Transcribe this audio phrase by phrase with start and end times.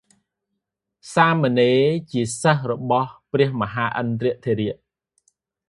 [1.13, 4.77] សាមណេរ ជាសិស្សរបស់ព្រះមហិន្ទថេរៈ